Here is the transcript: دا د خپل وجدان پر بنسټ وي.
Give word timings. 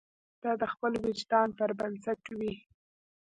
دا 0.43 0.51
د 0.61 0.63
خپل 0.73 0.91
وجدان 1.05 1.47
پر 1.57 1.69
بنسټ 1.79 2.21
وي. 2.37 2.53